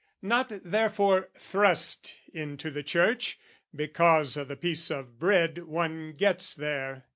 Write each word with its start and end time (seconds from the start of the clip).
Not 0.23 0.51
therefore 0.63 1.29
thrust 1.37 2.15
into 2.33 2.71
the 2.71 2.81
Church, 2.81 3.37
because 3.75 4.35
O' 4.35 4.43
the 4.43 4.55
piece 4.57 4.89
of 4.89 5.19
bread 5.19 5.59
one 5.67 6.13
gets 6.13 6.55
there. 6.55 7.05